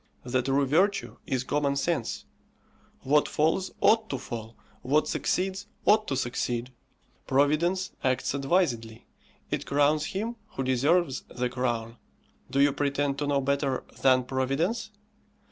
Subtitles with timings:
[0.23, 2.25] The true virtue is common sense
[3.01, 6.71] what falls ought to fall, what succeeds ought to succeed.
[7.27, 9.05] Providence acts advisedly,
[9.51, 11.97] it crowns him who deserves the crown;
[12.49, 14.89] do you pretend to know better than Providence?